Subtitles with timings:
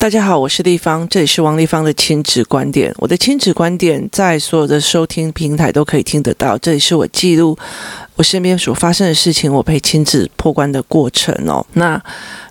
[0.00, 2.90] 大家好，我是丽芳，这里是王丽芳的亲子观点。
[2.96, 6.56] 我的亲子观点在所有的收听平台都可以听得到。
[6.56, 7.54] 这里是我记录
[8.16, 11.62] 我身边所发生的事情，我陪亲子破关的过程哦。
[11.74, 12.02] 那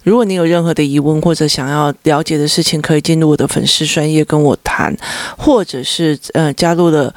[0.03, 4.95] 如果你有任何的疑问或者想要了解的事情，可以进入我的粉丝专页跟我谈，
[5.35, 7.11] 或者是呃加入了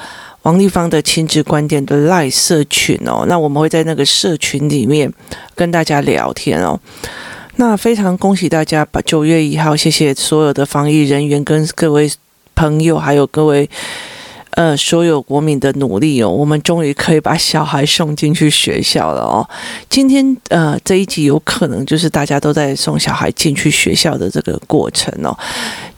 [0.44, 3.26] 王丽芳的亲子观点的赖社群哦。
[3.28, 5.12] 那我们会在那个社群里面
[5.54, 6.80] 跟大家聊天哦。
[7.56, 12.10] 那非常恭喜大家，把九月一号，谢谢所有的防疫人员跟各位
[12.54, 13.68] 朋友，还有各位。
[14.54, 19.48] 呃，所有国民的努力哦，我们终于可以把小孩送进去学校了哦。
[19.88, 25.34] 今天呃，这一集有可能就是大家都在送小孩进去学校的这个过程哦。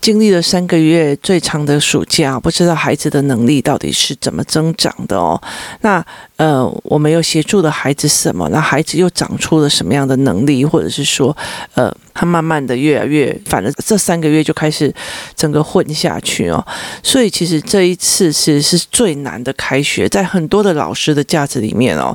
[0.00, 5.42] 经历了三个月最长的暑假，不知道孩子的能力到底是怎么增长的哦。
[5.80, 8.48] 那呃，我们又协助的孩子什么？
[8.50, 10.64] 那孩子又长出了什么样的能力？
[10.64, 11.36] 或者是说，
[11.74, 14.92] 呃，他慢慢的越来越，反正这三个月就开始
[15.36, 16.64] 整个混下去哦。
[17.02, 18.32] 所以其实这一次。
[18.44, 22.14] 其实是最难的开学，在很多的老师的价值里面哦，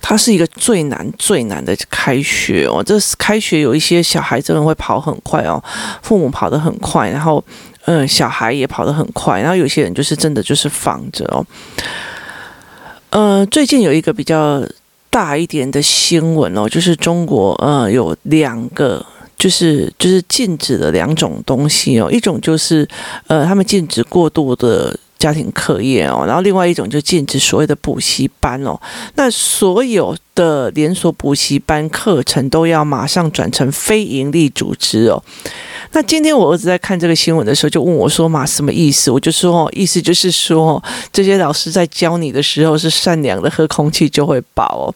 [0.00, 2.82] 它是一个最难最难的开学哦。
[2.82, 5.62] 这开学有一些小孩真的会跑很快哦，
[6.02, 7.44] 父母跑得很快，然后
[7.84, 11.46] 嗯，小孩也跑得很快，然后有些人就是真的就是放着哦。
[13.10, 14.62] 呃，最近有一个比较
[15.10, 19.04] 大一点的新闻哦，就是中国呃有两个，
[19.36, 22.86] 就是就是禁止的两种东西哦，一种就是
[23.26, 24.98] 呃他们禁止过度的。
[25.18, 28.80] 家庭课业哦，然后另外一种就禁止所谓的补习班哦。
[29.16, 35.20] 那所有的连锁补习班课程都要马上转成非营利组织哦。
[35.92, 44.94] 那今天我儿子在看这个新闻的时候，就问我说：“妈，什么意思？”我就说：“，意思就是说，这些老师在教你的时候是善良的，喝空气就会饱。”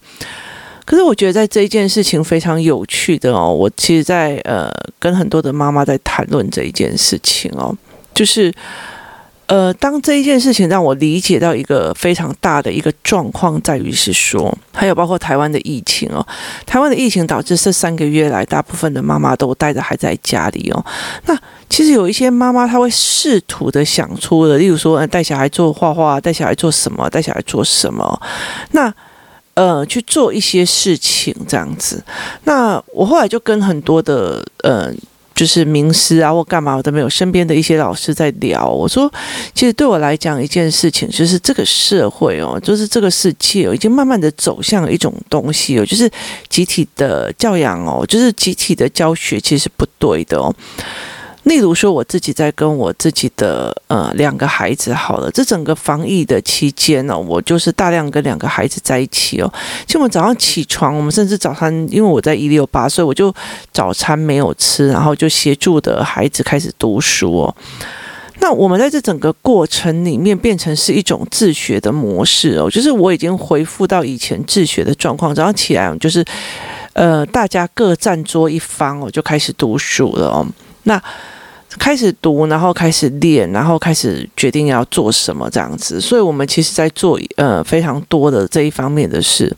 [0.84, 3.52] 可是我觉得在这一件事情非常有趣的哦。
[3.52, 7.76] 我其实在呃跟很多的妈妈在谈论这一件事情哦，
[8.14, 8.52] 就是。
[9.52, 16.26] 呃，当这一件事情让我理解到一个非常大的一个状况，在于是说，还有包括台湾的疫情哦，
[16.64, 20.82] 台湾的疫情导致这三个月来，大部分的妈妈都带着孩子在家里哦。
[21.26, 28.22] 那其实有一些妈妈，她会试图的想出的，例如说，带小孩做画画，带小孩做什么，带小孩做什么，
[28.70, 28.90] 那
[29.52, 32.02] 呃，去做一些事情这样子。
[32.44, 34.90] 那我后来就跟很多的呃。
[35.34, 37.08] 就是名师啊，或干嘛我都没有。
[37.08, 39.12] 身边的一些老师在聊，我说，
[39.54, 46.10] 其实对我来讲，一件事情就是这个社会哦，就是这个世界哦，已经慢慢的走向了一种东西哦，就是
[46.48, 50.54] 集体的教养哦，就是集体的教学，其实是不对的哦。
[51.44, 59.52] 例如说，我自己在跟我自己的呃两个孩子好了，这整个防疫的期间呢，我就是大量跟两个孩子在一起哦。
[59.84, 63.34] 就我早上起床，我们甚至早餐，因为我在一六八，所以我就
[63.72, 67.56] 早餐没有吃，然后就协助的孩子开始读书哦。
[68.38, 75.34] 那我们在这整个过程里面，变成是一种自学的模式哦，就是我已经恢复到以前自学的状况。
[75.34, 76.24] 早上起来就是
[76.92, 80.46] 呃，大家各站桌一方哦，就开始读书了哦。
[80.84, 81.02] 那
[81.78, 89.54] 开始读，然后开始练，然后开始决定要做什么这样子，所以我们其实在做呃非常多的这一方面的事。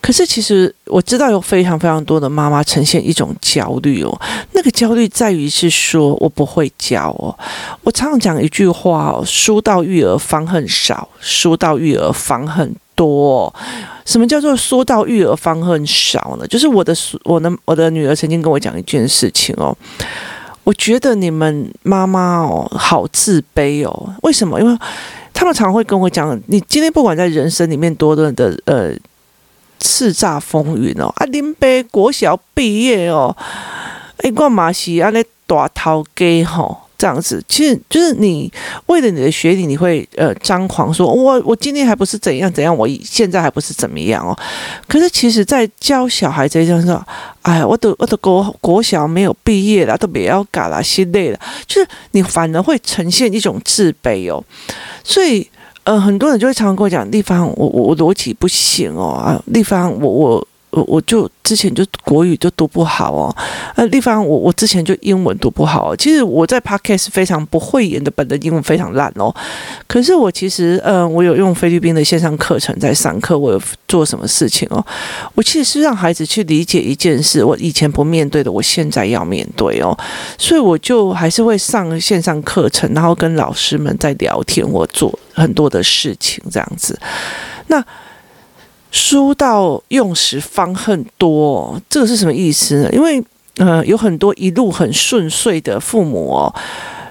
[0.00, 7.30] 可是其实我知道有非常非常多的妈妈呈现一种焦虑哦，那个焦虑在于是说我不会教哦。
[7.82, 13.52] 我常常讲一句话哦：书到育儿方恨少，书到育儿方恨多。
[14.04, 16.46] 什么叫做说到育儿方恨少呢？
[16.46, 16.94] 就是我的
[17.24, 19.76] 我的我的女儿曾经跟我讲一件事情哦。
[20.64, 24.14] 我觉得你们妈妈哦，好自卑哦。
[24.22, 24.60] 为什么？
[24.60, 24.78] 因为
[25.32, 28.92] 他们常会跟我讲，你今天不管在人生里面多多的呃
[29.80, 33.36] 叱咤风云哦，啊，林北国小毕业哦，
[34.18, 36.82] 哎，我嘛是安尼大头家吼。
[37.02, 38.48] 这样子，其实就是你
[38.86, 44.38] 为了你的学历，你会呃张狂说，我我今天还不是怎样怎样，我现在还不是怎么样哦。
[44.86, 46.96] 可是其实，在教小孩这一件事，
[47.40, 54.40] 哎呀，我的我的国国小没有毕业了，都不要搞了，心累了，就是你反而会呈现一种自卑哦。
[55.02, 55.44] 所以
[55.82, 60.48] 呃，很多人就会常常跟我讲，丽芳，我我我逻辑不行哦啊，丽芳，我我。
[60.72, 63.36] 我我就之前就国语就读不好哦，
[63.76, 65.94] 呃，地方我我之前就英文读不好。
[65.96, 69.34] 其实我在 Podcast 非常不会演的，本的英文非常烂哦。
[69.86, 74.82] 可是我其实，呃，我有用菲律宾的线上课程在上课，我有做什么事情哦？
[75.34, 79.94] 我其实是让孩子去理解一件事，我以前不面对的，我现在要面对哦。
[80.38, 86.98] 所以我就还是会上线上课程，然后跟老师们在聊天，我做很多的事情这样子。
[87.66, 87.84] 那。
[88.92, 92.90] 书到用时方恨多，这个是什么意思呢？
[92.92, 93.20] 因为
[93.56, 96.54] 呃，有很多一路很顺遂的父母哦，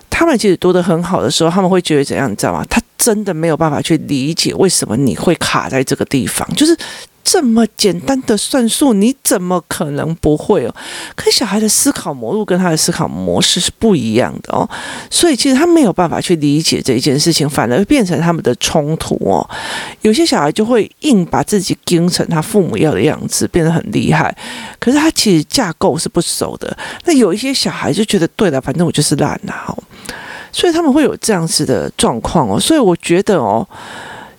[0.10, 2.32] 他们其实读得很好的时候，他们会觉得怎样？
[2.32, 2.64] 你知道吗？
[2.70, 6.78] 他真的没有办法去理解为什么你会卡在这个地方，就是。
[7.24, 10.76] 这么简单的算术，你怎么可能不会哦？
[11.16, 14.68] 可小孩的思考模路跟他的思考模式是不一样的哦，
[15.10, 19.48] 所以其实他没有办法去理解这一件事情，反而变成他们的冲突哦。
[20.02, 24.36] 有些小孩就会硬把自己盯成他父母要的样子，变得很厉害，
[24.80, 26.76] 可是他其实架构是不熟的。
[27.06, 29.78] 那有一些小孩就觉得对了，反正我就是烂了哦，
[30.52, 32.60] 所以他们会有这样子的状况哦。
[32.60, 33.68] 所以我觉得哦。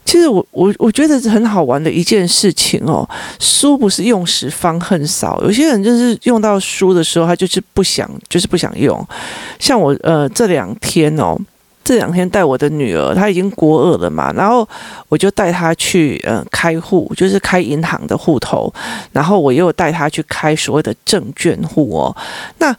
[0.05, 3.09] 其实我我我觉得是很好玩的一件事情哦，
[3.41, 9.07] 书不是用时方恨少，有些人就是用到书的时候，他就是不想，就是不想用。
[9.59, 11.39] 像我呃这两天哦，
[11.83, 14.69] 这两天带我的女儿，她已经国二了嘛，然后
[15.09, 18.73] 我就带她去呃开户，就是开银行的户头，
[19.13, 22.17] 然后我又带她去开所谓的证券户哦，
[22.59, 22.75] 那。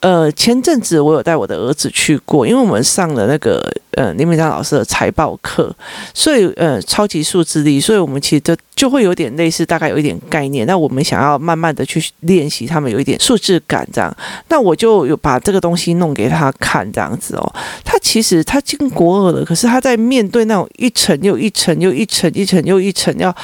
[0.00, 3.60] 呃，前阵子我有带我的儿子去过，因为我们上了那个
[3.96, 5.74] 呃林美章老师的财报课，
[6.12, 10.66] 所以呃超级数字力，所以我们其实就就会有点类似，大概有一点概念。
[10.66, 14.14] 那我们想要慢慢的去练习，他们有一点数字感这样。
[14.48, 17.54] 那我就有把这个东西弄给他看这样子哦。
[17.82, 23.34] 他其实他进国二了，可是他在面对那种一层又一层又一层一层又一层要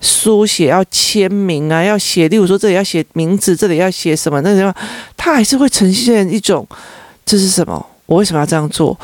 [0.00, 4.74] 书写、要签名啊，要写，例如说这里要写名字，这里要写什么那什么，
[5.16, 5.88] 他还是会呈。
[5.90, 6.66] 现一种，
[7.26, 7.84] 这是什么？
[8.06, 8.98] 我为什么要这样做？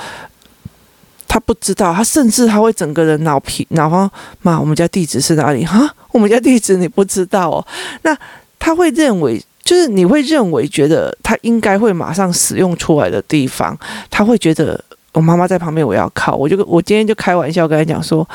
[1.37, 4.11] 他不知道，他甚至他会整个人脑皮脑方
[4.41, 5.67] 妈，我们家地址是哪里？
[5.67, 7.67] 哈，我们家地址你不知道哦。
[8.05, 8.17] 那
[8.59, 13.79] 他会认为，就是你会认为，觉得他应该会马上使用出来的地方，
[14.09, 16.35] 他会觉得我妈妈在旁边，我要靠。
[16.35, 18.27] 我就我今天就开玩笑跟他讲说。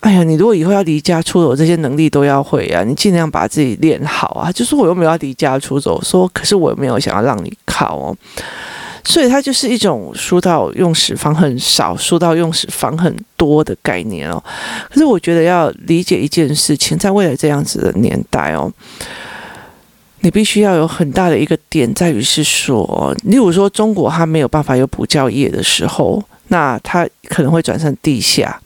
[0.00, 2.82] 哎呀，你如果以后要离家出走，这些能力都要会啊！
[2.82, 4.50] 你尽量把自己练好啊！
[4.50, 8.16] 就是我又没有要离家出走，说可是我又没有想要让你靠哦，
[9.04, 14.42] 所以它就是一种书到用时方恨少，书到用时方恨多的概念哦。
[14.88, 18.72] 可是我觉得要理解一件事情，在未来这样子的年代哦，
[20.20, 28.60] 你必须要有很大的一个点，在于是说，例如说中国它没有办法有补教业的时候，那它可能会转成地下。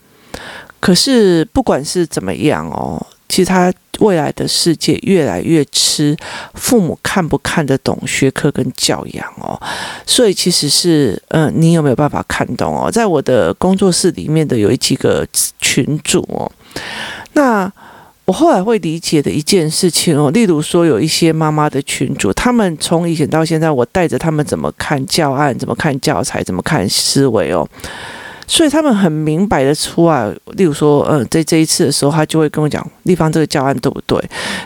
[0.80, 6.16] 可是不管是怎么样哦，其实他未来的世界越来越吃
[6.54, 9.60] 父母看不看得懂学科跟教养哦，
[10.06, 12.88] 所以其实是嗯，你有没有办法看懂哦？
[12.88, 15.26] 在我的工作室里面的有几个
[15.60, 16.48] 群主哦，
[17.32, 17.68] 那
[18.24, 27.68] 我后来会理解的一件事情哦，例如说有一些妈妈的群主，他们从以前到现在，我带着他们怎么看教案，怎么看教材，怎么看思维哦。
[28.46, 34.22] 所以他们很明白的出来，例如说，嗯，在这一次的时候，他就会跟我讲，立方这个教案对不对？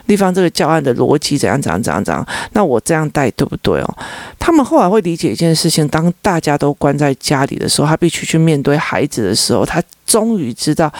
[0.06, 2.26] 立方这个教案的逻辑怎样怎样怎样怎样？
[2.52, 3.96] 那我这样带对不对哦？
[4.38, 10.92] 他们后来会理解一件事情：当大家都关在家里的时候，他必须去面对孩子的时候，他终于知道，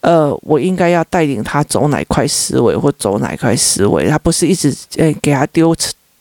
[0.00, 5.74] 呃，我应该要带领他走哪块思维或走哪块思维，他不是一直诶给他丢。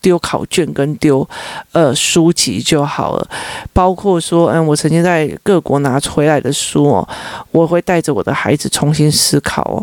[0.04, 1.28] 丢考卷跟丢
[1.72, 3.28] 呃书籍就好了，
[3.72, 7.08] 包括说，嗯，我曾经在各国拿回来的书哦，
[7.52, 9.80] 我会带着我的孩子重新思考哦。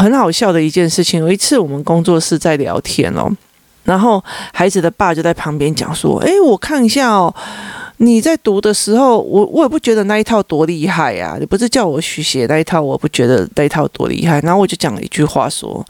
[0.00, 3.30] 很好笑的一件事情，有一次我们工作室在聊天哦，
[3.84, 7.32] 然后孩子的爸就在旁边讲说：“诶，我看一下哦，
[7.98, 15.84] 你在读的时候，我我也不觉得那一套多厉害呀，你不是叫我去写那一套，我不觉得那一套多厉害。”然后我就讲了一句话说。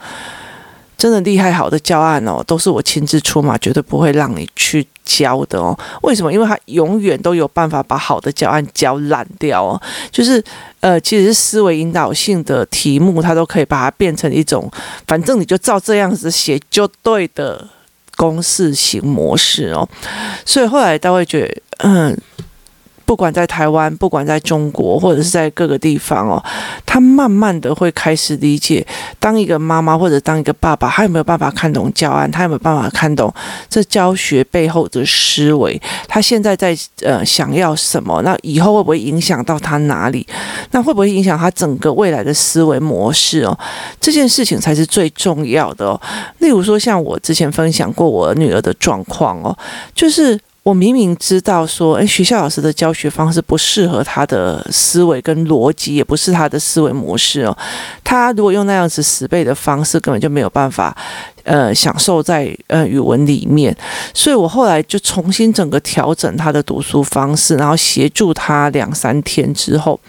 [0.97, 5.79] 真的厉害，好的教案哦，都是我亲自出马，绝对不会让你去教的哦。
[6.03, 6.33] 为什么？
[6.33, 9.81] 因为他永远都有办法把好的教案教烂掉哦。
[10.11, 10.43] 就是
[10.81, 14.71] 呃，其实是思维引导性的题目，他都可以把它变成一种，
[15.07, 17.69] 反正你就照这样子写就对的
[18.17, 19.89] 公式型模式哦。
[20.47, 22.19] 所以后来大家会觉得，嗯。
[23.05, 26.43] 不管在台湾，不管在中国，或者是在各个地方哦，
[26.87, 28.87] 他慢慢的会开始理解，
[29.19, 32.31] 当一个妈妈或者当一个爸爸，他有没有办法看懂教案？
[32.31, 33.33] 他有没有办法看懂
[33.69, 35.81] 这教学背后的思维？
[36.09, 38.23] 他现在在呃想要什么？
[38.23, 40.27] 那以后会不会影响到他哪里？
[40.71, 43.59] 那会不会影响他整个未来的思维模式哦？
[44.01, 46.01] 这件事情才是最重要的哦。
[46.39, 49.57] 例如说，像我之前分享过我女儿的状况哦，
[49.95, 50.41] 就是。
[50.65, 57.55] 我明明知道说，诶，学校老师的教学方式不适合他的思维跟逻辑，也不是他的思维模式哦。
[58.03, 60.97] 他如果用那样子死背的方式，根本就没有办法，
[61.43, 63.77] 呃，享受在呃语文里面。
[64.15, 70.01] 所以我后来就重新整个调整他的读书方式，然后协助他两三天之后。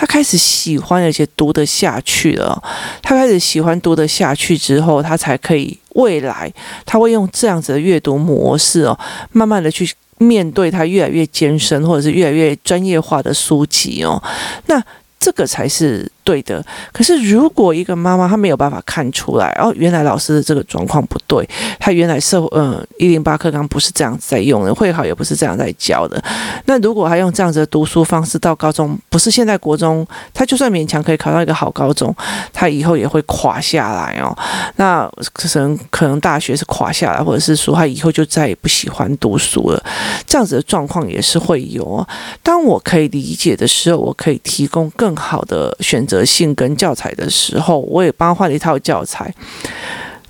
[0.00, 2.58] 他开始喜欢而且读得下去了。
[3.02, 6.50] 他开始喜欢读得下去之后，他才可以未来
[6.86, 8.98] 他会用这样子的阅读模式哦，
[9.32, 14.22] 慢慢的去面对他越来越艰深或者是越来越专业化的书籍哦。
[14.68, 14.82] 那
[15.18, 16.10] 这个才是。
[16.24, 21.48] 对的，可是如果一个妈妈她没有办法看出来，哦，原来老师的这个状况不对，
[21.78, 26.22] 她原来社会嗯一零八课纲不是这样子在用的，会考也不是这样在教的。
[26.66, 32.14] 那如果她用这样子的读书方式到高中，不是现在国中，她就算勉强可以考到一个好高中，
[32.52, 34.36] 她以后也会垮下来哦。
[34.76, 39.82] 那可能可能大学是垮下来，或者是说她以后就再也不喜欢读书了，
[40.26, 42.06] 这样子的状况也是会有哦。
[42.42, 49.32] 当我可以理解的时候，我可以提供更好的选择性跟教材的时候，我也帮他换了一套教材。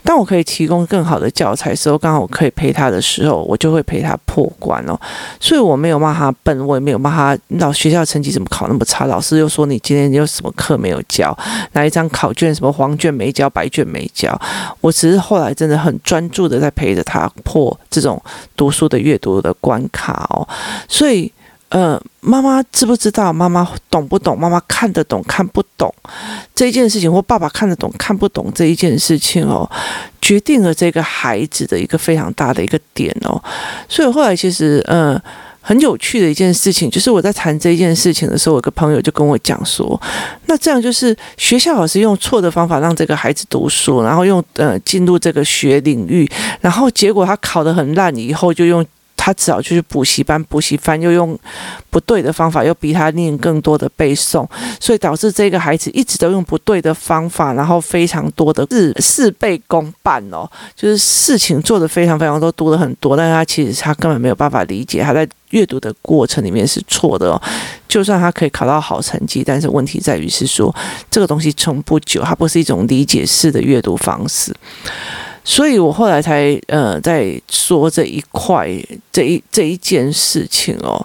[0.02, 4.98] 当我可以提供更好的教材的时候，刚好我可以陪他的时候，我就会陪他破关哦。
[5.38, 9.04] 所以我没有骂他笨，我也没有骂他老学校成绩怎么考那么差。
[9.04, 11.36] 老师又说你今天有什么课没有交，
[11.72, 14.36] 哪一张考卷什么黄卷没交，白卷没交。
[14.80, 18.20] 我只是后来真的很专注的在陪着他破这种
[18.56, 20.48] 读书的阅读的关卡哦。
[20.88, 21.30] 所以。
[21.70, 23.32] 呃，妈妈知不知道？
[23.32, 24.38] 妈妈懂不懂？
[24.38, 25.92] 妈妈看得懂看不懂
[26.52, 29.70] 这一件事情，或爸爸看得懂看不懂这一件事情哦，
[30.20, 33.40] 决定了这个孩子的一个非常大的一个点哦。
[33.88, 35.16] 所以后来其实，呃，
[35.60, 40.00] 很有趣的一件事情，就是我在谈这一件事情的时候，我有个朋友就跟我讲说，
[40.46, 46.28] 那这样就是学校老师用错的方法让这个孩子读书，然后用呃进入这个学领域，
[46.60, 48.84] 然后结果他考得很烂，以后就用。
[49.22, 51.38] 他只好去补习班，补习班又用
[51.90, 54.48] 不对的方法，又逼他念更多的背诵，
[54.80, 67.42] 所以导致这个孩子一直都用不对的方法，然后非常多的事事倍功半哦，就是事情做得非常非常多，读了很多，但是他其实他根本没有办法理解，他在阅读的过程里面是错的哦。
[67.86, 70.74] 就算他可以考到好成绩，但是问题在于是说
[71.10, 74.56] 这个东西撑不久，它不是一种理解式的阅读方式。
[75.42, 78.68] 所以我后来才呃在说这一块
[79.10, 81.04] 这一这一件事情哦，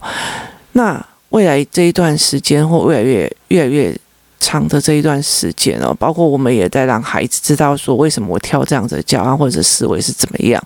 [0.74, 3.98] 那未来这一段时间或越来越越来越
[4.40, 10.62] 长的这一段时间哦，包括我们也在让孩子知道说为什么我挑这样子的教案或者思维是怎么样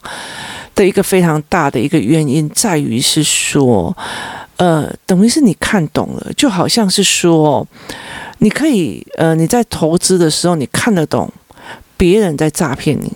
[0.75, 3.95] 的一个非常大的一个原因在于是说，
[4.57, 7.65] 呃，等于是你看懂了，就好像是说
[8.39, 11.31] 你可以呃你在投资的时候你看得懂
[11.95, 13.11] 别人在诈骗你。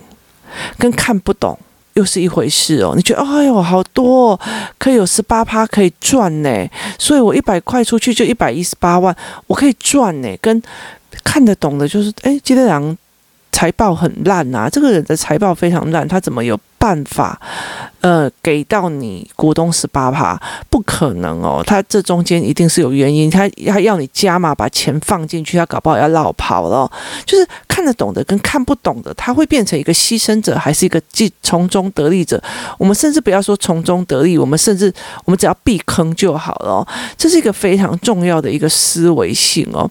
[0.78, 1.58] 跟看不懂
[1.94, 2.94] 又是一回事哦。
[2.96, 4.40] 你觉得哎呦好多哦，
[4.78, 6.68] 可以有十八趴可以赚呢，
[6.98, 9.14] 所以我一百块出去就一百一十八万，
[9.46, 10.36] 我可以赚呢。
[10.40, 10.62] 跟
[11.22, 12.96] 看得懂的就是哎，今天两
[13.52, 17.40] 财报很烂啊，这个人的财报非常烂，他怎么有办法？
[18.02, 20.38] 呃，给到你股东十八趴，
[20.68, 26.90] 不可能哦，他这中间一定是有原因，他他要你加码把钱放进去，他搞不好要落跑了。
[27.24, 32.38] 就是看得懂的跟看不懂的，他会变成一个牺牲者，还是一个既从中得利者？
[32.76, 34.92] 我们甚至不要说从中得利，我们甚至
[35.24, 36.86] 我们只要避坑就好了。
[37.16, 39.90] 这是一个非常重要的一个思维性哦。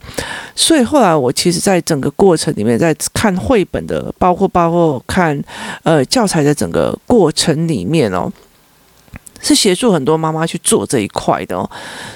[0.55, 5.41] 所以后来我其实在整个过程里面，在看绘本的，包括包括看
[5.81, 8.11] 呃教材的整个过程里面。
[8.11, 8.31] 哦，
[9.41, 11.69] 是协助很多妈妈去做这一块的哦，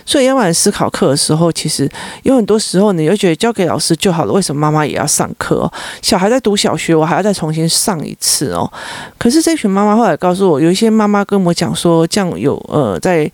[0.06, 1.90] 所以要晚思考课的时候，其实
[2.24, 5.70] 有很多时候你就觉得交给老师就好了，为什么妈妈也要上课？
[6.02, 8.72] 小孩在读小学，我还要再重新上一次哦。
[9.18, 13.30] 可是这群妈妈后来告诉我，有一些妈妈跟我讲说，这样有呃在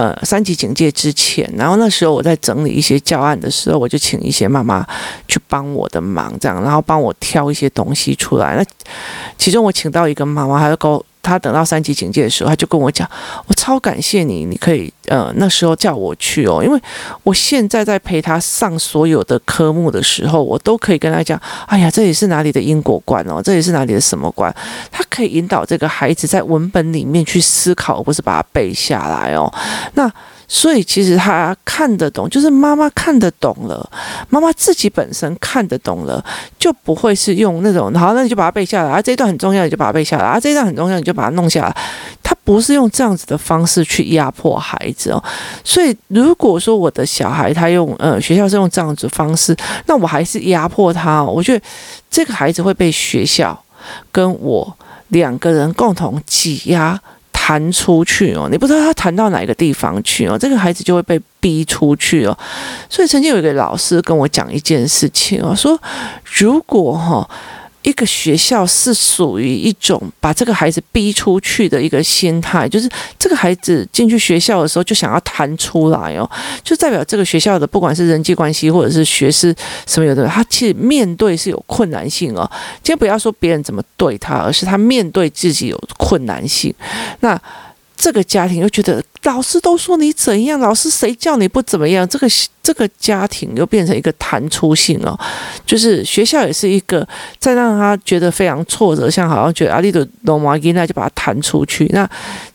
[0.00, 4.86] 呃三级警戒之前，然后那时候我在整理一些教案的时候，我就请一些妈妈
[5.28, 8.56] 去帮我的忙，这样然后帮我挑一些东西出来。
[8.56, 8.64] 那
[9.36, 10.90] 其中我请到一个妈妈，她就跟
[11.22, 13.08] 他等到三级警戒的时候，他就跟我讲
[13.46, 16.80] ：“我超感谢你，你可以呃那时候叫我去哦，因为
[17.22, 24.54] 我现在在陪他上所有的科目的时候，我都可以跟他讲：哎呀，这里是哪里的因果观哦，这里是哪里的什么观？
[24.90, 29.52] 他可以引导这个孩子在文本里面去思考，而不是把它背下来哦。
[29.94, 30.10] 那。”
[30.52, 33.88] 所以其实他看得懂，就是妈妈看得懂了，
[34.28, 36.22] 妈妈自己本身看得懂了，
[36.58, 41.76] 就不会是用那种好，那你就把它背下来啊，这一段很重要，你就把它背下来啊，这一段很重要，你就把它弄下来。
[42.20, 45.22] 他不是用这样子的方式去压迫孩子哦。
[45.62, 51.22] 所以如果说我的小孩他用呃学校是用这样子方式，那我还是压迫他。
[51.22, 51.64] 我觉得
[52.10, 53.56] 这个孩子会被学校
[54.10, 54.76] 跟我
[55.08, 57.00] 两个人共同挤压。
[57.50, 62.38] 弹出去哦，你不知道他弹到哪个地方去哦，这个孩子就会被逼出去哦。
[62.88, 65.76] 所以曾经有一个老师跟我讲一件事情哦，说
[66.38, 67.28] 如果哈
[67.82, 76.30] 一个学校是属于一种把这个孩子逼出去的一个心态，就是这个孩子进去学校的时候就想要弹出来哦，
[76.62, 79.54] 就代表这个学校的不管是人际关系或者是学识
[79.86, 82.48] 什么有的，他其实面对是有困难性哦。
[82.84, 86.74] 先不要说别人怎么对他，而是他面对自己有困难性。
[87.20, 87.40] 那
[88.00, 92.08] 这个家庭又觉得老师都说你怎样，老师谁叫你不怎么样？
[92.08, 92.26] 这个
[92.62, 95.14] 这个家庭又变成一个弹出性哦，
[95.66, 97.06] 就是学校也是一个
[97.38, 101.84] 再让他觉得非常挫折，像好像觉得阿里的龙马伊那就把他弹出去。
[101.92, 102.08] 那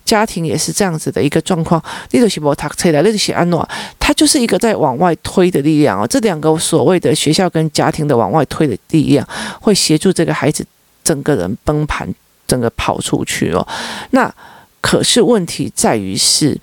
[0.04, 1.80] 家庭也是这样子的一个状况。
[2.10, 6.08] 利德西博塔车来，利德西安诺，他就是一个在往外推的力量哦。
[6.08, 9.28] 这两个所谓的学校跟家庭的往外推的力量，
[9.62, 10.66] 会协助这个孩子
[11.04, 12.12] 整个人崩盘，
[12.48, 13.68] 整个跑出去哦。
[14.10, 14.34] 那。
[14.86, 16.56] 可是问题在于是，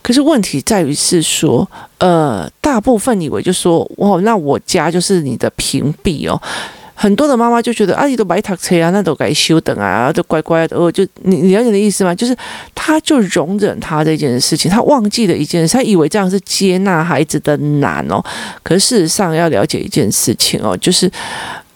[0.00, 6.40] 可是问题在于是说，呃，大部分以为就说，哇，那我家就是你的屏蔽哦。
[6.94, 10.78] 很多的妈妈就觉得，啊，你都买台车啊，那都该修等啊，都乖乖的。
[10.78, 12.14] 哦，就你你了解的意思吗？
[12.14, 12.34] 就是
[12.74, 18.24] 他就容忍他这件事情，他忘记了一件事，他以为这样是接纳孩子的难哦。
[18.62, 21.12] 可是事实上要了解一件事情哦，就是。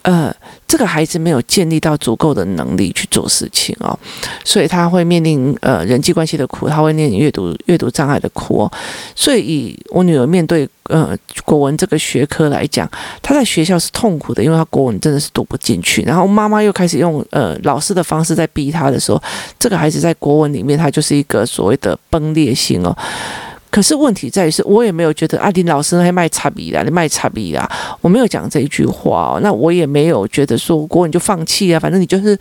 [0.03, 0.35] 呃，
[0.67, 3.97] 这个孩子没有建立到足够的能力去做事情哦，
[4.45, 8.73] 所以他会面临呃人际关系的苦，他会面临阅读阅读障碍的苦哦。
[9.15, 12.91] 所以以我女儿面对呃国文这个学科来讲，
[13.23, 16.03] 她在学校是痛苦的，因为她国文真的是读不进去。
[16.03, 19.23] 然后妈妈又开始用呃老师的方式在逼她的时候，
[19.59, 22.97] 这个孩子在国文里面他就是一个所谓的崩裂性哦。
[23.73, 27.67] 可是问题在于是，我也没有觉得阿林老师还卖差别啦，你卖差别啦，
[28.03, 29.41] 我没有讲这一句话哦。
[29.43, 32.39] 那我也没有觉得说国文就放弃啊，反正你就是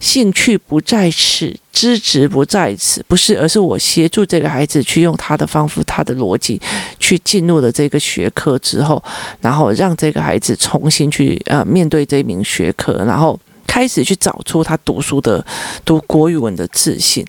[0.00, 6.60] 兴趣不在此，资质不在此，不是，而是我协助这个孩子去用他的方法、他的逻辑
[6.98, 9.00] 去进入了这个学科之后，
[9.40, 15.46] 然后让这个孩子重新去呃面对这一名学科，然后开始去找出他读书的
[15.84, 17.24] 读国语文的自信。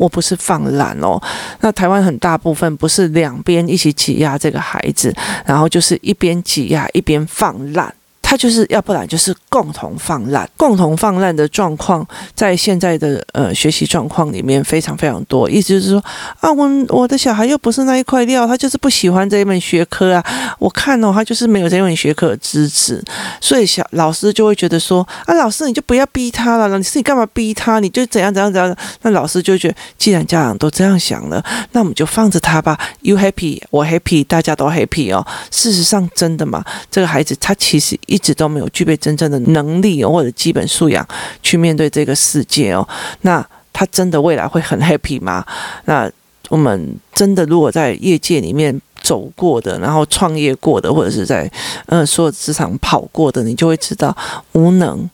[0.00, 1.20] 我不是放懒哦，
[1.60, 5.14] 那台湾很大部分不是两边一起挤压这个孩子，
[5.44, 7.94] 然后就是一边挤压一边放懒。
[8.30, 15.50] 他就是要不然就是共同放烂，共同放烂的状况，在现在的呃学习状况里面非常非常多。
[15.50, 16.04] 意思就是说
[16.38, 20.24] 啊，我我的小孩又不是那一块料，他就是不喜欢这一门学科啊。
[20.60, 23.02] 我看哦，他就是没有这一门学科的支持，
[23.40, 27.80] 所以小老师就会觉得说啊，老师你就不要逼他了，你是你干嘛逼他？
[27.80, 28.76] 你就怎样怎样怎样？
[29.02, 32.78] 那老师就觉得，既然家长都这样想了，那我们就放着他吧。
[33.00, 35.26] You happy，我 happy，大家都 happy 哦。
[35.50, 38.19] 事实上，真的嘛，这个孩子他其实一。
[38.20, 41.06] 一直都没有具备真正的能力或者基本素养
[41.42, 42.86] 去面对这个世界哦，
[43.22, 45.42] 那他真的未来会很 happy 吗？
[45.86, 46.10] 那
[46.50, 51.50] 我们真的如果在业界里面走过的，然后创业过的，或者是在
[51.86, 54.14] 呃所有职场跑过的，你就会知道
[54.52, 55.08] 无能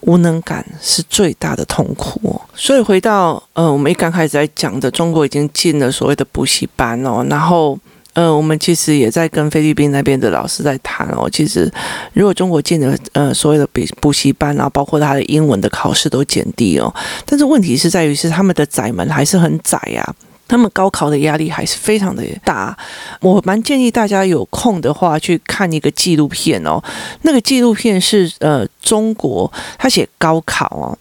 [0.00, 2.40] 无能感是最大的痛苦。
[2.56, 7.78] 所以回到呃我们一刚开始在讲的，中国已经进了所谓的补习班哦，然后。
[8.18, 11.30] 呃，我们其实也在跟菲律宾那边的老师在谈哦。
[11.30, 11.72] 其实，
[12.14, 16.92] 如果中国建的呃所有的补补习班，啊包括他的英文的考试都减低哦，
[17.24, 20.04] 但是问题是在于是他们的窄门还是很窄呀，
[20.48, 22.76] 他们高考的压力还是非常的大。
[23.20, 26.82] 我蛮建议大家有空的话去看一个纪录片哦，
[27.22, 30.98] 那个纪录片是呃中国他写高考哦，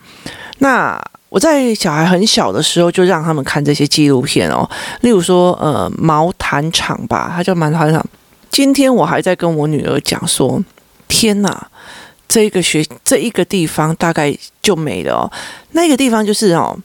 [0.59, 1.03] 那。
[1.29, 4.69] 我在小孩很小的时候就让他们看这些纪录片哦，
[5.01, 8.03] 例如说呃毛坦厂吧，他叫毛坦厂。
[8.49, 10.63] 今天我还在跟我女儿讲说，
[11.07, 11.67] 天哪，
[12.27, 15.31] 这一个学这一个地方大概就没了哦。
[15.71, 16.75] 那个地方就是哦，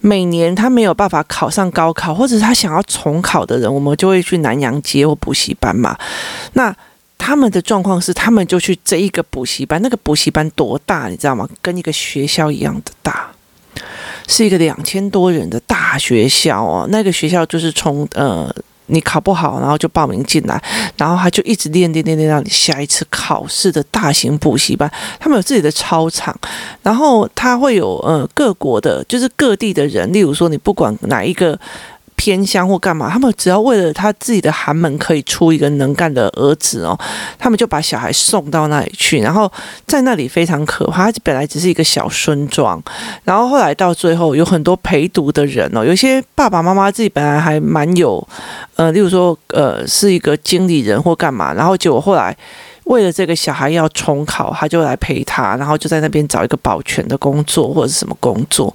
[0.00, 5.96] 每年他没有办法考上高考，或者他想要重考的人，我们就会去南阳街或补习班嘛。
[6.52, 6.72] 那
[7.16, 11.48] 他们的状况是，他们就去这一个补习班，那个补习班多大，你知道吗？
[11.62, 13.30] 跟一个学校一样的大。
[14.26, 18.54] 是一个两千多人的大学校哦，那个学校就是从呃
[18.86, 20.62] 你考不好，然后就报名进来，
[20.96, 24.90] 然后他就一直练练练练到你下一次考试的大型补习班。
[25.18, 26.36] 他们有自己的操场，
[26.82, 31.58] 然后他会有呃各国的，就是各地的人，例如说你不管哪一个。
[32.16, 36.98] 偏乡或干嘛，他们只要为了他自己的寒门可以出一个能干的儿子哦，
[37.38, 39.50] 他们就把小孩送到那里去，然后
[39.86, 41.12] 在那里非常可怕。
[41.12, 42.82] 他本来只是一个小村庄，
[43.22, 48.26] 然后后来到最后有很多陪读的人哦，有些爸爸妈妈自己本来还蛮有，
[48.74, 52.36] 呃，例如说呃是一个经理人或干嘛，然后结果后来
[52.84, 58.72] 为了这个小孩要重考，他就来陪他，然后就在那边找一个保全的工作或者是什么工作。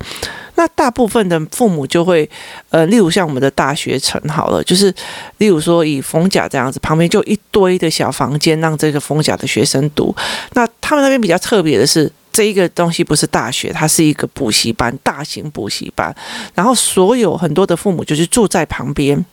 [0.61, 2.29] 那大部分的父母就会，
[2.69, 4.93] 呃，例如像我们的大学城好了，就是
[5.39, 10.15] 例如说以逢甲这样子，旁边就一堆的小房间让这个逢甲的学生读。
[10.53, 16.15] 那他们那边比较特别的是，这一个东西不是大学，它是一个补习班，大型补习班。
[16.53, 19.25] 然后所有很多的父母就是住在旁边。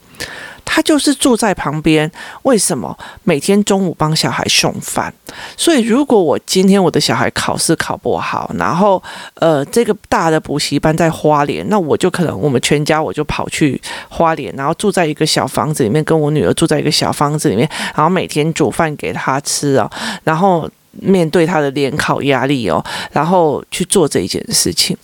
[0.79, 2.09] 他就是住在旁边，
[2.43, 5.13] 为什么每天中午帮小孩送饭？
[5.57, 9.03] 所以如果我今天我的小孩考试考不好，然后
[9.35, 19.91] 呃这个大的补习班在花莲，那我就可能我们全家我就跑去花莲，然后住在一个小房子里面，跟我女儿住在一个小房子里面，然后每天煮饭给他吃啊，
[20.23, 24.97] 然后面对他的联考压力哦，然后去做这一件事情。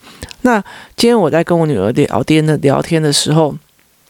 [0.43, 0.63] 那
[0.97, 3.53] 今天我在跟我女儿聊天的聊天的时候。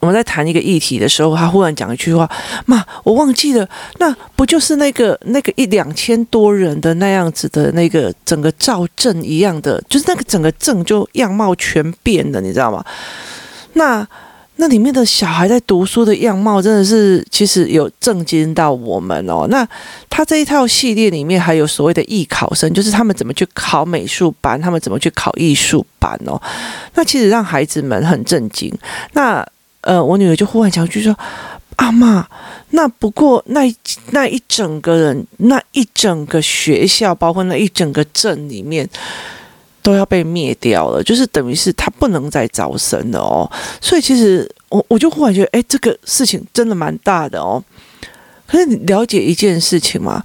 [0.05, 2.29] 我们在谈一个议题的时候，他忽然讲一句话
[2.67, 12.85] ：“妈，我忘记了，那不就是那个那个一两千多人的那样子的那个整个赵镇一样的，就是那个整个镇就样貌全变了，你知道吗？
[13.73, 14.07] 那
[14.57, 19.45] 那里面的小孩在读书的样貌，真的是其实有震惊到我们哦。
[19.49, 19.67] 那
[20.09, 26.41] 他这一套系列里面还有所谓的艺考生，就是他们怎么去考美术班，他们怎么去考艺术班哦。
[26.93, 28.73] 那其实让孩子们很震惊。
[29.11, 29.45] 那
[29.85, 31.15] 呃，我女儿就忽然想就说
[31.77, 32.27] ：“阿妈，
[32.71, 33.61] 那不过那
[34.11, 38.89] 那一整个人，那一整个学校，包括那一整个镇里面，
[39.83, 43.49] 都要被灭掉了，就是等于是他不能再招生了哦。
[43.79, 47.63] 所以其实我我就忽然觉得，哎，这个事情真的蛮大的哦。”
[48.47, 50.23] 可是你了解一件事情吗？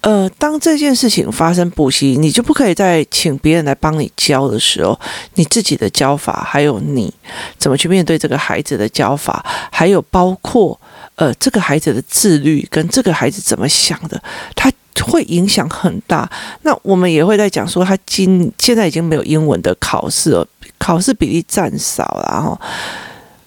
[0.00, 4.98] 呃，当这件事情发生补习，你就不可以再请别人来帮你教的时候，
[5.34, 7.12] 你自己的教法，还有你
[7.58, 10.78] 怎么去面对这个孩子的教法，还有包括
[11.14, 14.20] 呃这个孩子的自律跟这个孩子怎么想的，
[14.56, 16.28] 他会影响很大。
[16.62, 22.60] 那我们也会在讲说，他今现在已经没有英文的考试了，考试比例占少了哈。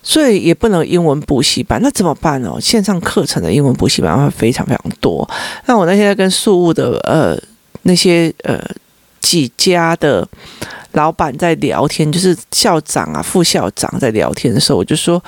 [0.04, 2.54] 所以也不能英文补习班，那怎么办呢？
[2.60, 5.28] 线上课程的英文补习班会非常非常多。
[5.66, 7.36] 那我那天在跟宿务的呃
[7.84, 8.60] 那些呃
[9.22, 10.28] 几家的
[10.92, 15.24] 老板在聊天，就是校长啊、副校长在聊天的时候，我就说，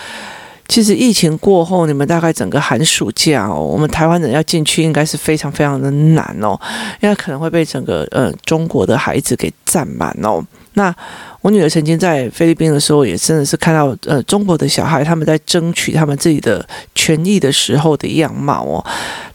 [0.67, 6.59] 其实疫情过后，你们大概整个寒暑假哦，我们台湾人要进去应该是非常非常的难哦，
[7.01, 10.45] 因为可能会被整个呃中国的孩子给占满哦。
[10.75, 10.95] 那
[11.41, 18.85] 我女儿曾经在菲律宾的时候，也真的是看到呃中国的小孩他们在争取他们自己的权益的时候的样貌哦，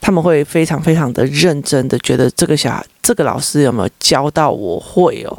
[0.00, 5.38] 他们会非常非常的认真的觉得这个小孩这个老师有没有教到我会哦，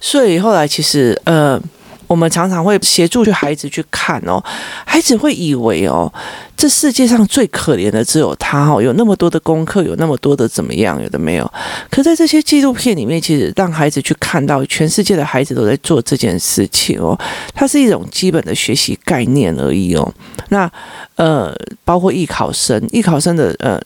[0.00, 1.60] 所以后来其实呃。
[2.10, 4.42] 我们常常会协助去孩子去看哦，
[4.84, 6.12] 孩子会以为哦，
[6.56, 11.48] 这世界上最可怜的只有他哦，有那么多的功课，有那么多的怎么样，有的没有。
[11.88, 17.16] 可在这些纪录片里面，其实让孩子去看到全世界的孩子都在做这件事情哦，
[17.54, 20.12] 它是一种基本的学习概念而已哦。
[20.48, 20.68] 那
[21.14, 23.80] 呃，包括艺考生，艺考生的呃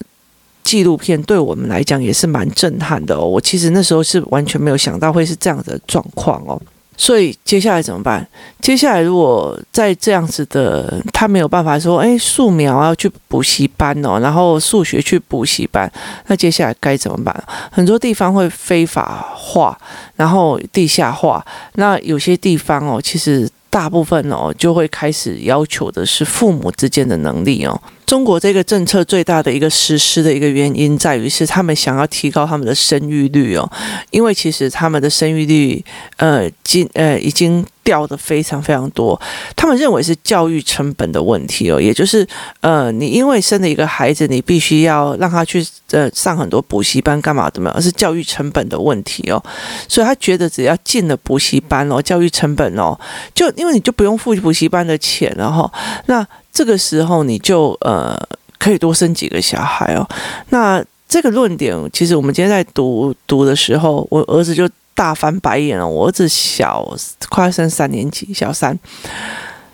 [0.63, 3.27] 纪录片，对我们来讲也是蛮震撼的哦。
[3.27, 6.59] 我其实那时候是完全没有想到会是这样的状况哦。
[6.96, 8.26] 所以接下来怎么办？
[8.61, 15.90] 接下来如果在这样子的，他没有办法说，哎，素描要去补习班哦，然后数学去补习班，
[16.26, 17.44] 那接下来该怎么办？
[17.70, 19.76] 很多地方会非法化，
[20.16, 23.48] 然后地下化，那有些地方哦，其实。
[23.74, 27.76] 大部分哦，就会开始要求的是父母之间的能力哦。
[28.14, 33.68] 中国这个政策最大的一个实施的一个原因，在于是他们想要提高他们的生育率哦，
[34.12, 35.85] 因为其实他们的生育率，
[36.18, 37.66] 呃，今呃已经。
[37.85, 39.20] 掉的非常非常多，
[39.55, 42.27] 他们认为是教育成本的问题哦，也就是
[42.62, 49.44] 呃，你因为生了一个孩子，你必须要让他去呃上很多补习班干嘛的嘛，而是教育成本的问题哦，
[49.87, 52.98] 所以他觉得只要进了补习班哦，教育成本哦，
[53.35, 55.70] 就因为你就不用付补习班的钱了哈，
[56.07, 58.17] 那这个时候你就呃
[58.59, 60.09] 可以多生几个小孩哦，
[60.49, 64.67] 那这个论点其实我们今天在读读的时候，我儿子就。
[64.97, 66.88] 大翻白眼了，我儿子小
[67.29, 68.79] 快升三年级，小三，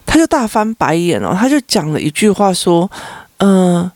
[0.07, 2.91] 他就大翻白眼了，他就讲了一句话说：“、
[3.37, 3.93] 呃，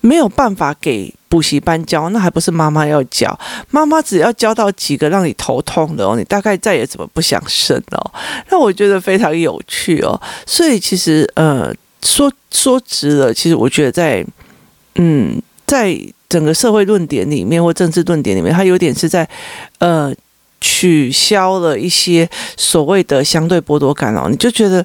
[0.00, 3.38] 没有办法给补习班教，那还不是妈妈要教？
[3.70, 8.10] 妈妈只要教到几个让你头痛的哦，你大概再也怎么不想生哦？
[8.50, 10.20] 那我觉得非常有趣哦。
[10.44, 11.72] 所以其实呃，
[12.04, 14.24] 说说直了，其实我觉得在
[14.94, 19.28] 嗯，在整个社会论点里面或政治论点里面，它有点是在
[19.78, 20.14] 呃。”
[20.66, 24.84] 取消了一些所谓的相对剥夺感哦，你就觉得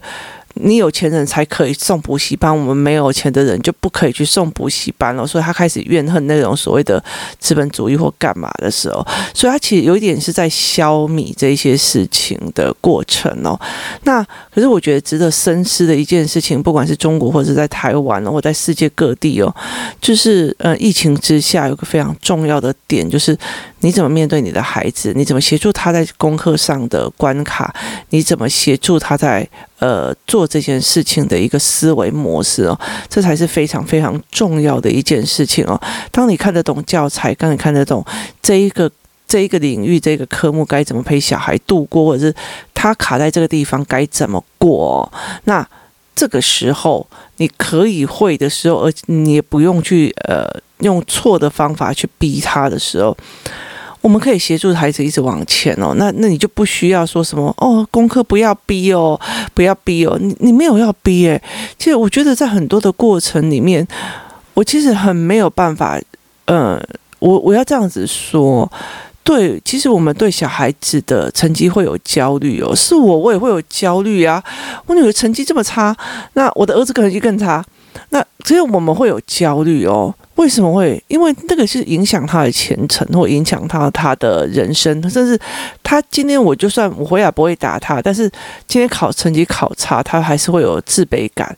[0.56, 5.26] 你有钱人才可以送补习班，我们没有钱的人就不可以去送补习班了。
[5.26, 7.02] 所以他开始怨恨那种所谓的
[7.40, 13.60] 资本主义或干嘛的时候，所以他其实有一点是在消弭这些事情的过程哦。
[14.04, 19.56] 那可是我觉得值得深思的一件事情，不管是中国或者在台湾或在世界各地哦，
[20.02, 23.38] 就是呃疫情之下有个非常重要的点，就是
[23.80, 27.74] 你怎么面对你的孩子，你怎么协助他在功课上的关卡，
[28.10, 29.48] 你怎么协助他在
[29.80, 35.80] 呃做这件事情的一个思维模式哦，这才是非常非常重要的一件事情哦。
[36.12, 38.06] 当你看得懂教材，当你看得懂
[38.42, 38.92] 这一个
[39.28, 42.36] 这一个领域这个科目该怎么陪小孩度过，或者是
[42.74, 45.12] 他卡在这个地方该怎么过，
[45.46, 45.68] 那
[46.16, 50.46] 这个时候你可以会的时候，而你也不用去呃
[50.80, 53.16] 用错的方法去逼他的时候。
[54.02, 59.20] 我们可以协助孩子一直往前哦，那那你就不需要说什么哦，功课不要逼哦，
[59.54, 61.42] 不要逼哦，你你没有要逼诶。
[61.78, 63.86] 其实我觉得在很多的过程里面，
[64.54, 66.00] 我其实很没有办法，
[66.46, 66.82] 呃，
[67.20, 68.72] 我我要这样子说，
[69.22, 74.42] 对，其实我们对小孩子的成绩会有焦虑哦，是我我也会有焦虑啊，
[74.86, 75.96] 我女儿成绩这么差，
[76.34, 77.62] 那我的儿子可能就更差，
[78.12, 80.16] 那只有我们会有焦虑哦。
[80.40, 81.04] 为什么会？
[81.10, 85.38] 因为那个是影响他的前程，或影响他他的人生，甚至
[85.84, 88.30] 他今天我就算我回来不会打他，但是
[88.66, 91.54] 今天考成绩考差，他还是会有自卑感。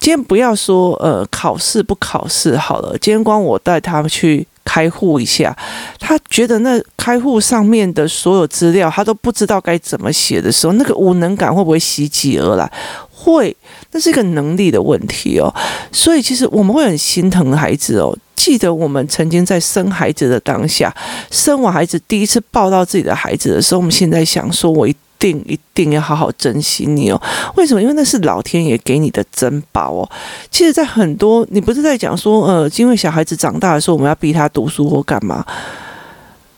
[0.00, 5.54] 今天不要说呃考试不考试好了，今天光我带他去开户一下，
[6.00, 12.72] 他觉得那开户上面的所有资料他都不知道该怎么写的时候，那个无能感会不会袭击而来？
[13.10, 13.54] 会，
[13.92, 15.54] 那是一个能力的问题哦，
[15.92, 18.16] 所以其实我们会很心疼孩子哦。
[18.34, 20.92] 记得我们曾经在生孩子的当下，
[21.30, 27.22] 生完孩子第一次抱到自己的孩子的时候，我们现在想说，我一定一定要好好珍惜你哦。
[27.54, 27.80] 为什么？
[27.80, 30.10] 因为那是老天爷给你的珍宝哦。
[30.50, 35.46] 其实，在很多你不是在讲说，呃，因为小孩子长大的时候，我们要逼他读书或干嘛。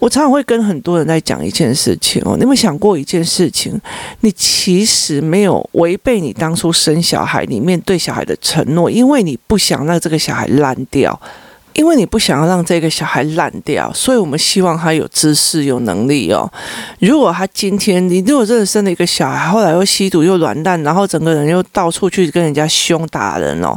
[0.05, 3.81] 我常常会跟很多人在讲一件事情哦，你有没有想过一件事情？
[4.21, 11.19] 你其实没有违背你当初生小孩里面对小孩的承诺，因为你不想让这个小孩烂掉，
[11.73, 16.53] 因为你不想要让这个小孩烂掉，所以我们希望他有知识、有能力哦。
[16.99, 23.75] 如果他今天你如果真的生了一个小孩，后来又吸毒又软烂，然后整个人又到处去跟人家凶打人哦，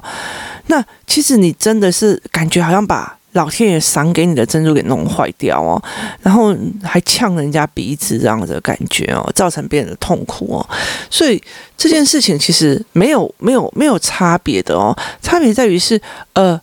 [0.66, 3.17] 那其实你真的是感觉好像把。
[3.34, 5.82] 老天爷赏给你的珍珠给弄坏掉哦，
[6.22, 10.70] 然后还呛人家鼻子这样子的感觉哦，造成别人的痛苦哦，
[11.10, 11.42] 所以
[11.78, 16.02] 这件事情其实没有没有没有差别的哦，差别在于是
[16.34, 16.60] 呃，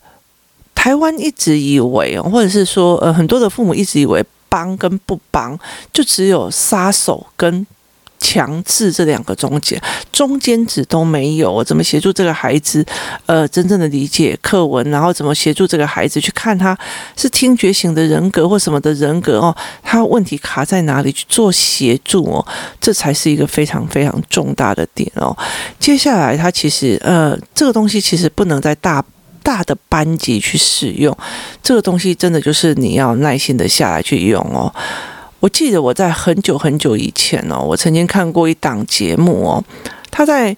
[0.74, 5.58] 台湾一直以为，或者是说呃，很多的父母一直以为帮跟不帮
[5.92, 7.66] 就只有杀手跟。
[8.24, 9.78] 强制这两个中间，
[10.10, 11.62] 中间值都没有。
[11.62, 12.82] 怎么协助这个孩子，
[13.26, 16.76] 呃，真正的理解课文，然后怎么协助这个孩子去看他
[17.16, 22.46] 是听觉型的人格或什么的人格哦，他问题卡在哪里去做协助哦，
[22.80, 25.36] 这才是一个非常非常重大的点哦。
[25.78, 29.04] 接下来，他其实呃，这个东西其实不能在大
[29.42, 31.14] 大的班级去使用，
[31.62, 34.74] 这个东西真的就是你要耐心的下来去用哦。
[35.44, 39.62] 我记得我在很久很久以前哦，我曾经看过一档节目哦，
[40.10, 40.56] 他在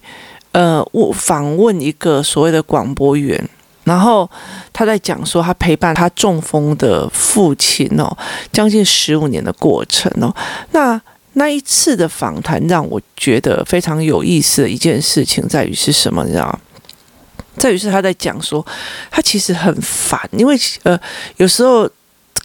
[0.53, 3.37] 呃，我访问一个所谓的广播员，
[3.83, 4.29] 然后
[4.71, 8.17] 他在讲说他陪伴他中风的父亲哦，
[8.53, 10.33] 将近十五年的过程哦。
[10.71, 10.99] 那
[11.33, 16.23] 那一次的访谈让我觉得非常有意思的一件事情在于是什么？
[16.23, 16.57] 你知道？
[17.57, 18.65] 在于是他在讲说
[19.11, 20.97] 他其实很烦，因为呃，
[21.35, 21.89] 有时候。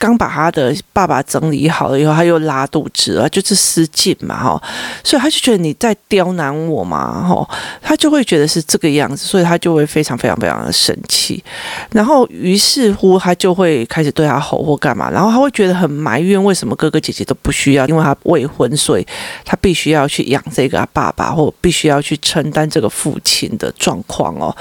[0.02, 4.60] 刚把他的爸爸整理好了以后，他又拉肚子了，就是失禁嘛，哈，
[5.04, 7.48] 所以他就觉得你在刁难我嘛，哈，
[7.80, 11.40] 他就会觉得是这个样子，所以他就会非常非常非常的生气，
[11.92, 19.06] 然后于是乎他就会开始对他吼或干嘛，然后他会觉得很埋怨，为什么哥哥姐姐都不需要，因为他未婚，所以
[19.44, 24.52] 他必须要去养这个爸爸，或必须要去承担这个父亲的状况哦。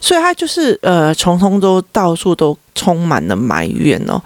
[0.00, 4.20] 所以他就是呃，从头都到处都充满了埋怨哦。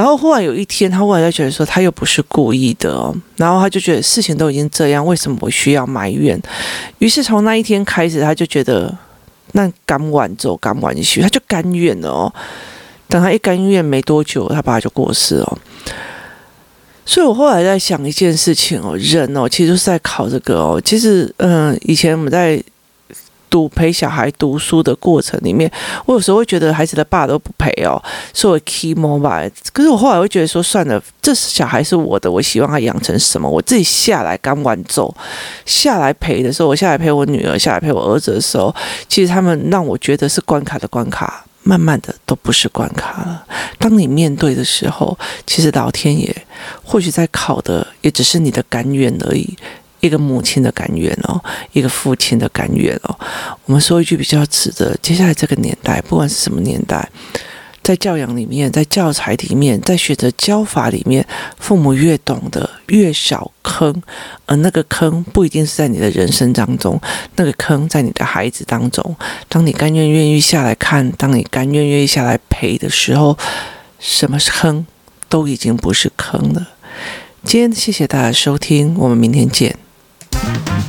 [0.00, 3.14] 然后忽然有一天，他忽然就觉得说，他又不是故意的哦。
[3.36, 6.40] 然后他就觉得事情都已经这样，为什么我需要埋怨？
[7.00, 8.96] 于是从那一天开始，他就觉得
[9.52, 12.32] 那甘愿走，甘愿去，他就甘愿了哦。
[13.08, 15.58] 等他一甘愿没多久，他爸爸就过世哦。
[17.04, 20.80] 所以我后来在想一件事情哦，人哦，其实就是在考这个哦。
[20.82, 22.58] 其实嗯，以前我们在。
[23.50, 25.70] 读陪小孩读书的过程里面，
[26.06, 28.00] 我有时候会觉得孩子的爸都不陪哦，
[28.32, 29.42] 所以 key more 吧。
[29.72, 35.14] 可是我后来会觉得说，算了，这小孩是我的，我希望他养成什么，我自己下来刚完走
[35.66, 38.74] 下来陪的时候，我下来陪我女儿，下来陪我儿子的时候，
[39.08, 43.44] 其实他们让我觉得是关卡的关卡，慢慢的都不是关卡了。
[43.78, 46.34] 当你面对的时候，其实老天爷
[46.84, 49.56] 或许在考的也只是你的甘愿而已。
[50.00, 51.40] 一个母亲的甘愿哦，
[51.72, 53.16] 一个父亲的甘愿哦。
[53.66, 57.08] 我们说一句比较直的，接下来这个年代，不管是什么年代，
[57.82, 61.26] 在教养里面，在教材里面，在选择教法里面，
[61.58, 64.02] 父母越懂得越少坑，
[64.46, 67.00] 而那个坑不一定是在你的人生当中，
[67.36, 69.16] 那个坑在你的孩子当中。
[69.48, 73.36] 当你甘愿愿意下来看，当你甘愿愿意下来陪的时候，
[73.98, 74.86] 什么是坑
[75.28, 76.68] 都已经不是坑了。
[77.42, 79.74] 今天谢谢大家收听，我们明天见。
[80.42, 80.79] Thank you.